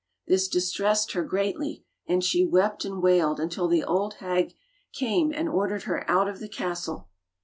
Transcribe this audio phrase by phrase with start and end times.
[0.25, 4.55] This distressed her greatly, and she wept and wailed un til the old hag
[4.91, 7.07] came and ordered her out of the castle.